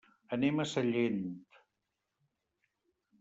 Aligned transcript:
Anem 0.35 0.61
a 0.61 0.65
Sallent. 0.71 1.19